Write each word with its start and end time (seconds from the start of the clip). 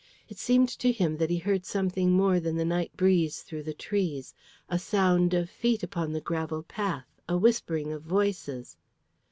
It 0.29 0.39
seemed 0.39 0.69
to 0.79 0.91
him 0.91 1.17
that 1.17 1.29
he 1.29 1.37
heard 1.37 1.63
something 1.63 2.09
more 2.13 2.39
than 2.39 2.57
the 2.57 2.65
night 2.65 2.91
breeze 2.97 3.43
through 3.43 3.61
the 3.61 3.73
trees, 3.75 4.33
a 4.67 4.79
sound 4.79 5.35
of 5.35 5.47
feet 5.47 5.83
upon 5.83 6.11
the 6.11 6.21
gravel 6.21 6.63
path, 6.63 7.05
a 7.29 7.37
whispering 7.37 7.93
of 7.93 8.01
voices. 8.01 8.77